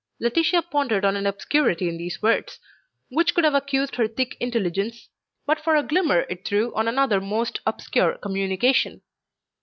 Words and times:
Laetitia 0.19 0.63
pondered 0.63 1.05
on 1.05 1.15
an 1.15 1.27
obscurity 1.27 1.87
in 1.87 1.95
these 1.95 2.23
words 2.23 2.57
which 3.09 3.35
would 3.35 3.45
have 3.45 3.53
accused 3.53 3.97
her 3.97 4.07
thick 4.07 4.35
intelligence 4.39 5.09
but 5.45 5.59
for 5.63 5.75
a 5.75 5.83
glimmer 5.83 6.21
it 6.27 6.43
threw 6.43 6.73
on 6.73 6.87
another 6.87 7.21
most 7.21 7.59
obscure 7.67 8.17
communication. 8.17 9.03